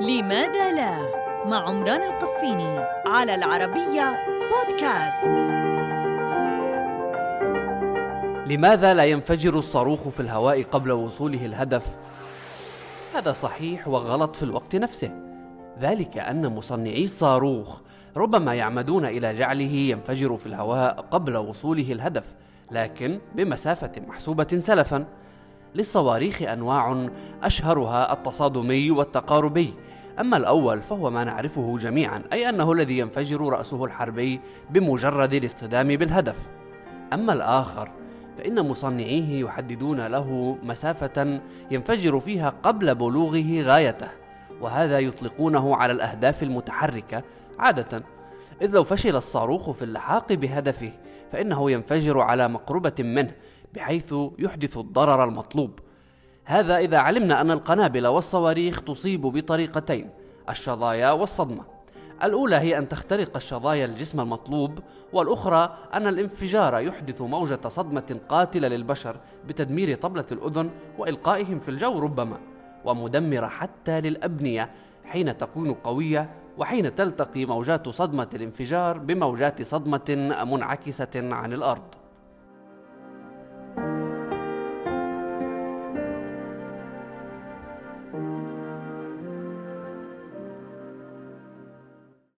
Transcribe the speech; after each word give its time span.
لماذا 0.00 0.72
لا؟ 0.72 0.98
مع 1.46 1.68
عمران 1.68 2.02
القفيني 2.02 2.78
على 3.06 3.34
العربية 3.34 4.16
بودكاست. 4.50 5.52
لماذا 8.46 8.94
لا 8.94 9.04
ينفجر 9.04 9.58
الصاروخ 9.58 10.08
في 10.08 10.20
الهواء 10.20 10.62
قبل 10.62 10.92
وصوله 10.92 11.46
الهدف؟ 11.46 11.96
هذا 13.14 13.32
صحيح 13.32 13.88
وغلط 13.88 14.36
في 14.36 14.42
الوقت 14.42 14.76
نفسه. 14.76 15.10
ذلك 15.80 16.18
أن 16.18 16.54
مصنعي 16.54 17.04
الصاروخ 17.04 17.80
ربما 18.16 18.54
يعمدون 18.54 19.04
إلى 19.04 19.34
جعله 19.34 19.72
ينفجر 19.72 20.36
في 20.36 20.46
الهواء 20.46 21.06
قبل 21.10 21.36
وصوله 21.36 21.92
الهدف 21.92 22.34
لكن 22.70 23.18
بمسافة 23.34 23.92
محسوبة 24.08 24.48
سلفا. 24.58 25.04
للصواريخ 25.74 26.42
أنواع 26.42 27.08
أشهرها 27.42 28.12
التصادمي 28.12 28.90
والتقاربي 28.90 29.74
أما 30.20 30.36
الأول 30.36 30.82
فهو 30.82 31.10
ما 31.10 31.24
نعرفه 31.24 31.78
جميعا 31.78 32.22
أي 32.32 32.48
أنه 32.48 32.72
الذي 32.72 32.98
ينفجر 32.98 33.40
رأسه 33.40 33.84
الحربي 33.84 34.40
بمجرد 34.70 35.34
الاصطدام 35.34 35.88
بالهدف. 35.88 36.48
أما 37.12 37.32
الآخر 37.32 37.90
فإن 38.38 38.68
مصنعيه 38.68 39.40
يحددون 39.40 40.06
له 40.06 40.58
مسافة 40.62 41.40
ينفجر 41.70 42.20
فيها 42.20 42.54
قبل 42.62 42.94
بلوغه 42.94 43.62
غايته 43.62 44.08
وهذا 44.60 44.98
يطلقونه 44.98 45.76
على 45.76 45.92
الأهداف 45.92 46.42
المتحركة 46.42 47.22
عادة. 47.58 48.02
إذ 48.62 48.70
لو 48.70 48.84
فشل 48.84 49.16
الصاروخ 49.16 49.70
في 49.70 49.82
اللحاق 49.82 50.32
بهدفه 50.32 50.92
فإنه 51.32 51.70
ينفجر 51.70 52.20
على 52.20 52.48
مقربة 52.48 52.94
منه 52.98 53.32
بحيث 53.74 54.14
يحدث 54.38 54.76
الضرر 54.76 55.24
المطلوب. 55.24 55.78
هذا 56.50 56.76
إذا 56.76 56.98
علمنا 56.98 57.40
أن 57.40 57.50
القنابل 57.50 58.06
والصواريخ 58.06 58.80
تصيب 58.82 59.20
بطريقتين 59.20 60.10
الشظايا 60.48 61.10
والصدمة. 61.10 61.64
الأولى 62.22 62.56
هي 62.56 62.78
أن 62.78 62.88
تخترق 62.88 63.36
الشظايا 63.36 63.84
الجسم 63.84 64.20
المطلوب 64.20 64.78
والأخرى 65.12 65.76
أن 65.94 66.06
الانفجار 66.06 66.78
يحدث 66.78 67.22
موجة 67.22 67.68
صدمة 67.68 68.20
قاتلة 68.28 68.68
للبشر 68.68 69.16
بتدمير 69.48 69.94
طبلة 69.94 70.24
الأذن 70.32 70.70
وإلقائهم 70.98 71.58
في 71.58 71.68
الجو 71.68 71.98
ربما 71.98 72.38
ومدمرة 72.84 73.46
حتى 73.46 74.00
للأبنية 74.00 74.70
حين 75.04 75.38
تكون 75.38 75.72
قوية 75.72 76.30
وحين 76.58 76.94
تلتقي 76.94 77.44
موجات 77.44 77.88
صدمة 77.88 78.28
الانفجار 78.34 78.98
بموجات 78.98 79.62
صدمة 79.62 80.34
منعكسة 80.44 81.08
عن 81.14 81.52
الأرض. 81.52 81.94